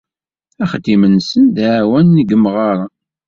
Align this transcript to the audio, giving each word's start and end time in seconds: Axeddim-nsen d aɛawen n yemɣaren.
Axeddim-nsen 0.63 1.43
d 1.55 1.57
aɛawen 1.67 2.07
n 2.15 2.21
yemɣaren. 2.27 2.91